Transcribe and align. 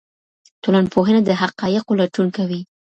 ټولنپوهنه 0.63 1.21
د 1.25 1.29
حقایقو 1.41 1.97
لټون 2.01 2.27
کوي. 2.37 2.59